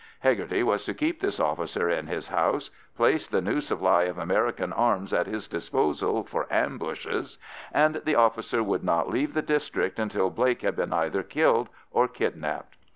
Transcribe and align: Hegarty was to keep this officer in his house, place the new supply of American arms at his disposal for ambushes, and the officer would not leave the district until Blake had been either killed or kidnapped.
Hegarty 0.21 0.63
was 0.63 0.83
to 0.85 0.95
keep 0.95 1.19
this 1.21 1.39
officer 1.39 1.87
in 1.87 2.07
his 2.07 2.29
house, 2.29 2.71
place 2.97 3.27
the 3.27 3.39
new 3.39 3.61
supply 3.61 4.05
of 4.05 4.17
American 4.17 4.73
arms 4.73 5.13
at 5.13 5.27
his 5.27 5.47
disposal 5.47 6.23
for 6.23 6.51
ambushes, 6.51 7.37
and 7.71 7.93
the 8.03 8.15
officer 8.15 8.63
would 8.63 8.83
not 8.83 9.09
leave 9.11 9.35
the 9.35 9.43
district 9.43 9.99
until 9.99 10.31
Blake 10.31 10.63
had 10.63 10.75
been 10.75 10.91
either 10.91 11.21
killed 11.21 11.69
or 11.91 12.07
kidnapped. 12.07 12.77